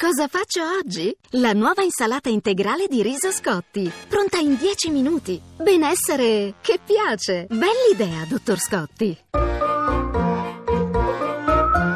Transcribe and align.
Cosa 0.00 0.28
faccio 0.28 0.62
oggi? 0.82 1.14
La 1.32 1.52
nuova 1.52 1.82
insalata 1.82 2.30
integrale 2.30 2.86
di 2.88 3.02
riso 3.02 3.30
Scotti, 3.30 3.92
pronta 4.08 4.38
in 4.38 4.56
10 4.56 4.88
minuti. 4.88 5.38
Benessere 5.58 6.54
che 6.62 6.80
piace. 6.82 7.46
Bell'idea, 7.46 8.24
dottor 8.26 8.58
Scotti. 8.58 9.14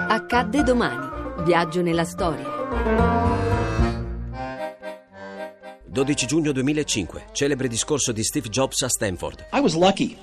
Accadde 0.07 0.63
domani. 0.63 1.45
Viaggio 1.45 1.81
nella 1.81 2.05
storia. 2.05 2.47
12 5.87 6.27
giugno 6.27 6.53
2005, 6.53 7.29
celebre 7.33 7.69
discorso 7.69 8.13
di 8.13 8.23
Steve 8.23 8.51
Jobs 8.51 8.83
a 8.83 8.89
Stanford. 8.91 9.47
I 9.55 9.61
was 9.61 9.75
lucky. 9.75 10.19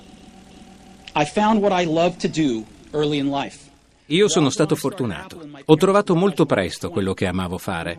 I 1.16 1.24
found 1.24 1.60
what 1.60 1.72
I 1.72 1.84
love 1.84 2.16
to 2.18 2.28
do 2.28 2.64
early 2.92 3.18
in 3.18 3.28
life. 3.28 3.71
Io 4.12 4.28
sono 4.28 4.50
stato 4.50 4.76
fortunato. 4.76 5.40
Ho 5.64 5.76
trovato 5.76 6.14
molto 6.14 6.44
presto 6.44 6.90
quello 6.90 7.14
che 7.14 7.24
amavo 7.24 7.56
fare. 7.56 7.98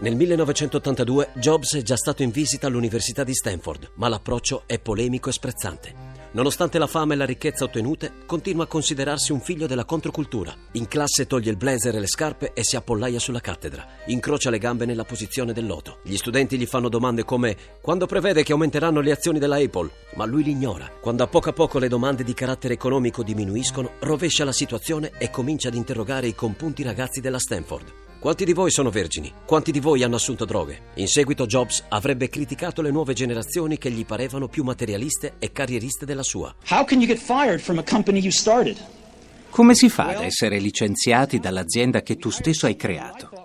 Nel 0.00 0.16
1982 0.16 1.30
Jobs 1.34 1.76
è 1.76 1.82
già 1.82 1.96
stato 1.96 2.24
in 2.24 2.30
visita 2.30 2.66
all'Università 2.66 3.22
di 3.22 3.32
Stanford, 3.32 3.92
ma 3.94 4.08
l'approccio 4.08 4.64
è 4.66 4.80
polemico 4.80 5.28
e 5.28 5.32
sprezzante. 5.32 5.99
Nonostante 6.32 6.78
la 6.78 6.86
fama 6.86 7.14
e 7.14 7.16
la 7.16 7.24
ricchezza 7.24 7.64
ottenute, 7.64 8.12
continua 8.24 8.62
a 8.62 8.68
considerarsi 8.68 9.32
un 9.32 9.40
figlio 9.40 9.66
della 9.66 9.84
controcultura. 9.84 10.54
In 10.72 10.86
classe 10.86 11.26
toglie 11.26 11.50
il 11.50 11.56
blazer 11.56 11.96
e 11.96 11.98
le 11.98 12.06
scarpe 12.06 12.52
e 12.54 12.62
si 12.62 12.76
appollaia 12.76 13.18
sulla 13.18 13.40
cattedra. 13.40 13.84
Incrocia 14.06 14.48
le 14.48 14.58
gambe 14.58 14.86
nella 14.86 15.02
posizione 15.02 15.52
del 15.52 15.66
loto. 15.66 15.98
Gli 16.04 16.16
studenti 16.16 16.56
gli 16.56 16.66
fanno 16.66 16.88
domande 16.88 17.24
come 17.24 17.56
quando 17.80 18.06
prevede 18.06 18.44
che 18.44 18.52
aumenteranno 18.52 19.00
le 19.00 19.10
azioni 19.10 19.40
della 19.40 19.56
Apple, 19.56 19.90
ma 20.14 20.24
lui 20.24 20.44
li 20.44 20.52
ignora. 20.52 20.88
Quando 21.00 21.24
a 21.24 21.26
poco 21.26 21.48
a 21.48 21.52
poco 21.52 21.80
le 21.80 21.88
domande 21.88 22.22
di 22.22 22.32
carattere 22.32 22.74
economico 22.74 23.24
diminuiscono, 23.24 23.94
rovescia 23.98 24.44
la 24.44 24.52
situazione 24.52 25.10
e 25.18 25.30
comincia 25.30 25.66
ad 25.66 25.74
interrogare 25.74 26.28
i 26.28 26.34
compunti 26.36 26.84
ragazzi 26.84 27.20
della 27.20 27.40
Stanford. 27.40 27.99
Quanti 28.20 28.44
di 28.44 28.52
voi 28.52 28.70
sono 28.70 28.90
vergini? 28.90 29.32
Quanti 29.46 29.72
di 29.72 29.80
voi 29.80 30.02
hanno 30.02 30.16
assunto 30.16 30.44
droghe? 30.44 30.88
In 30.96 31.08
seguito 31.08 31.46
Jobs 31.46 31.84
avrebbe 31.88 32.28
criticato 32.28 32.82
le 32.82 32.90
nuove 32.90 33.14
generazioni 33.14 33.78
che 33.78 33.90
gli 33.90 34.04
parevano 34.04 34.46
più 34.46 34.62
materialiste 34.62 35.36
e 35.38 35.52
carrieriste 35.52 36.04
della 36.04 36.22
sua. 36.22 36.54
How 36.68 36.84
can 36.84 37.00
you 37.00 37.06
get 37.06 37.16
fired 37.16 37.60
from 37.60 37.78
a 37.78 37.82
company 37.82 38.20
you 38.20 38.30
started? 38.30 38.76
Come 39.48 39.74
si 39.74 39.88
fa 39.88 40.08
ad 40.08 40.22
essere 40.22 40.58
licenziati 40.58 41.38
dall'azienda 41.38 42.02
che 42.02 42.16
tu 42.16 42.28
stesso 42.28 42.66
hai 42.66 42.76
creato? 42.76 43.39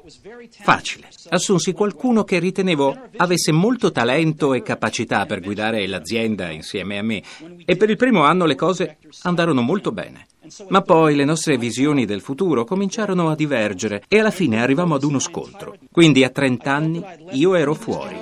Facile. 0.62 1.08
Assunsi 1.30 1.74
qualcuno 1.74 2.24
che 2.24 2.38
ritenevo 2.38 2.96
avesse 3.18 3.52
molto 3.52 3.92
talento 3.92 4.54
e 4.54 4.62
capacità 4.62 5.26
per 5.26 5.40
guidare 5.40 5.88
l'azienda 5.88 6.52
insieme 6.52 7.00
a 7.00 7.02
me 7.02 7.24
e 7.66 7.76
per 7.76 7.90
il 7.90 7.96
primo 7.96 8.24
anno 8.24 8.46
le 8.46 8.56
cose 8.56 8.98
andarono 9.24 9.62
molto 9.62 9.92
bene. 9.92 10.28
Ma 10.68 10.82
poi 10.82 11.16
le 11.16 11.26
nostre 11.26 11.58
visioni 11.58 12.06
del 12.06 12.22
futuro 12.22 12.66
cominciarono 12.66 13.30
a 13.30 13.36
divergere 13.36 14.04
e 14.08 14.20
alla 14.20 14.32
fine 14.32 14.62
arrivammo 14.62 14.96
ad 14.96 15.04
uno 15.04 15.18
scontro. 15.18 15.76
Quindi 15.92 16.24
a 16.24 16.30
30 16.30 16.72
anni 16.72 17.04
io 17.32 17.56
ero 17.56 17.74
fuori. 17.74 18.16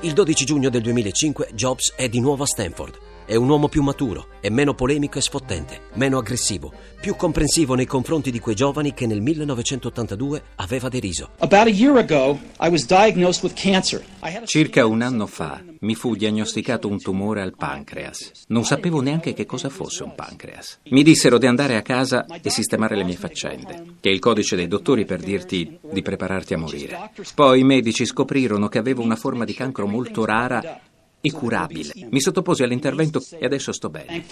Il 0.00 0.12
12 0.12 0.44
giugno 0.44 0.68
del 0.68 0.82
2005 0.82 1.50
Jobs 1.54 1.94
è 1.94 2.08
di 2.08 2.20
nuovo 2.20 2.42
a 2.42 2.46
Stanford. 2.46 2.98
È 3.26 3.34
un 3.34 3.48
uomo 3.48 3.66
più 3.66 3.82
maturo, 3.82 4.28
è 4.40 4.50
meno 4.50 4.74
polemico 4.74 5.18
e 5.18 5.20
sfottente, 5.20 5.80
meno 5.94 6.18
aggressivo, 6.18 6.72
più 7.00 7.16
comprensivo 7.16 7.74
nei 7.74 7.84
confronti 7.84 8.30
di 8.30 8.38
quei 8.38 8.54
giovani 8.54 8.94
che 8.94 9.04
nel 9.08 9.20
1982 9.20 10.42
aveva 10.54 10.88
deriso. 10.88 11.30
About 11.38 11.66
a 11.66 11.70
year 11.70 11.96
ago, 11.96 12.38
I 12.60 12.68
was 12.68 12.86
diagnosed 12.86 13.42
with 13.42 13.60
cancer. 13.60 14.00
I 14.22 14.28
had 14.32 14.44
a 14.44 14.46
Circa 14.46 14.86
un 14.86 15.02
anno 15.02 15.26
fa 15.26 15.60
mi 15.80 15.96
fu 15.96 16.14
diagnosticato 16.14 16.86
un 16.86 17.00
tumore 17.00 17.42
al 17.42 17.56
pancreas. 17.56 18.44
Non 18.46 18.64
sapevo 18.64 19.00
neanche 19.00 19.34
che 19.34 19.44
cosa 19.44 19.70
fosse 19.70 20.04
un 20.04 20.14
pancreas. 20.14 20.78
Mi 20.90 21.02
dissero 21.02 21.38
di 21.38 21.46
andare 21.46 21.74
a 21.74 21.82
casa 21.82 22.26
e 22.26 22.48
sistemare 22.48 22.94
le 22.94 23.02
mie 23.02 23.16
faccende, 23.16 23.96
che 23.98 24.08
è 24.08 24.12
il 24.12 24.20
codice 24.20 24.54
dei 24.54 24.68
dottori 24.68 25.04
per 25.04 25.20
dirti 25.20 25.78
di 25.82 26.02
prepararti 26.02 26.54
a 26.54 26.58
morire. 26.58 27.10
Poi 27.34 27.58
i 27.58 27.64
medici 27.64 28.06
scoprirono 28.06 28.68
che 28.68 28.78
avevo 28.78 29.02
una 29.02 29.16
forma 29.16 29.44
di 29.44 29.52
cancro 29.52 29.88
molto 29.88 30.24
rara 30.24 30.80
e 31.26 31.32
curabile. 31.32 31.90
Mi 32.10 32.20
sottoposi 32.20 32.62
all'intervento 32.62 33.20
e 33.38 33.44
adesso 33.44 33.72
sto 33.72 33.90
bene. 33.90 34.24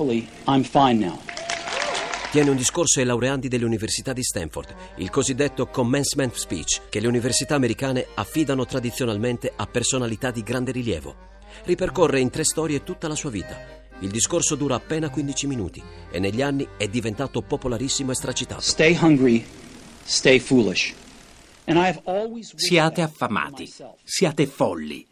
Tiene 2.31 2.51
un 2.51 2.57
discorso 2.57 3.01
ai 3.01 3.07
laureandi 3.07 3.49
delle 3.49 3.65
università 3.65 4.13
di 4.13 4.23
Stanford, 4.23 4.75
il 4.97 5.11
cosiddetto 5.11 5.67
commencement 5.67 6.35
speech, 6.35 6.83
che 6.89 7.01
le 7.01 7.07
università 7.07 7.55
americane 7.55 8.07
affidano 8.15 8.65
tradizionalmente 8.65 9.53
a 9.55 9.67
personalità 9.67 10.31
di 10.31 10.43
grande 10.43 10.73
rilievo. 10.73 11.15
Ripercorre 11.65 12.19
in 12.19 12.31
tre 12.31 12.45
storie 12.45 12.83
tutta 12.83 13.07
la 13.07 13.15
sua 13.15 13.31
vita. 13.31 13.57
Il 14.01 14.11
discorso 14.11 14.57
dura 14.57 14.75
appena 14.75 15.11
15 15.11 15.47
minuti 15.47 15.83
e 16.11 16.19
negli 16.19 16.43
anni 16.43 16.67
è 16.77 16.89
diventato 16.89 17.41
popolarissimo 17.41 18.11
e 18.11 18.15
stracitato. 18.15 18.61
Stay 18.61 18.99
hungry, 19.01 19.45
stay 20.03 20.41
foolish. 20.41 20.93
Siate 22.57 23.01
affamati, 23.01 23.73
siate 24.03 24.47
folli. 24.47 25.07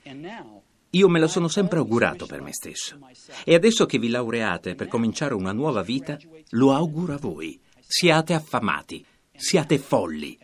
Io 0.95 1.09
me 1.09 1.21
lo 1.21 1.27
sono 1.27 1.49
sempre 1.49 1.79
augurato 1.79 2.27
per 2.27 2.43
me 2.43 2.53
stesso. 2.53 2.99
E 3.45 3.55
adesso 3.55 3.87
che 3.87 3.99
vi 3.99 4.11
laureate 4.11 4.75
per 4.75 4.89
cominciare 4.89 5.33
una 5.33 5.53
nuova 5.53 5.81
vita, 5.81 6.19
lo 6.51 6.75
auguro 6.75 7.15
a 7.15 7.17
voi. 7.17 7.59
Siate 7.81 8.35
affamati, 8.35 9.03
siate 9.35 9.79
folli. 9.79 10.39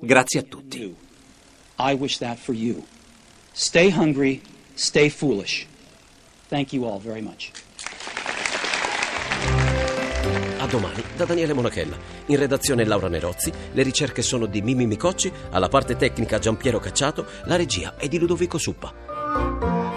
Grazie 0.00 0.40
a 0.40 0.42
tutti. 0.44 0.94
I 1.80 1.92
wish 1.98 2.16
that 2.16 2.38
for 2.38 2.54
you. 2.54 2.82
Stay 3.52 3.92
hungry, 3.94 4.40
stay 4.72 5.10
foolish. 5.10 5.66
Thank 6.48 6.72
you 6.72 6.86
all 6.86 6.98
very 6.98 7.20
much. 7.20 7.50
A 10.60 10.66
domani 10.66 11.02
da 11.14 11.26
Daniele 11.26 11.52
Monachella. 11.52 11.98
In 12.26 12.38
redazione 12.38 12.86
Laura 12.86 13.08
Nerozzi, 13.08 13.52
le 13.72 13.82
ricerche 13.82 14.22
sono 14.22 14.46
di 14.46 14.62
Mimi 14.62 14.86
Micocci, 14.86 15.30
alla 15.50 15.68
parte 15.68 15.96
tecnica 15.96 16.38
Giampiero 16.38 16.78
Cacciato, 16.78 17.26
la 17.44 17.56
regia 17.56 17.96
è 17.96 18.08
di 18.08 18.18
Ludovico 18.18 18.56
Suppa. 18.56 19.13